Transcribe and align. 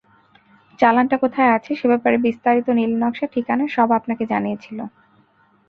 চালানটা 0.79 1.15
কোথায় 1.17 1.51
আছে 1.51 1.71
সে 1.75 1.85
ব্যাপারে 1.87 2.17
বিস্তারিত 2.17 2.67
নীলনকশা, 2.69 3.25
ঠিকানা 3.33 3.65
সব 3.67 3.89
আপনাকে 3.91 4.23
জানিয়েছিল। 4.25 4.79